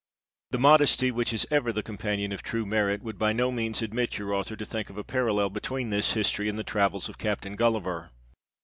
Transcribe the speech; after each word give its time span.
The 0.49 0.57
modesty 0.57 1.11
which 1.11 1.31
is 1.31 1.45
ever 1.51 1.71
the 1.71 1.83
companion 1.83 2.31
of 2.31 2.41
true 2.41 2.65
merit, 2.65 3.03
would 3.03 3.19
by 3.19 3.33
no 3.33 3.51
means 3.51 3.83
admit 3.83 4.17
your 4.17 4.33
author 4.33 4.55
to 4.55 4.65
think 4.65 4.89
of 4.89 4.97
a 4.97 5.03
parallel 5.03 5.51
between 5.51 5.91
this 5.91 6.13
history 6.13 6.49
and 6.49 6.57
the 6.57 6.63
travels 6.63 7.07
of 7.07 7.19
Captain 7.19 7.55
Gulliver. 7.55 8.09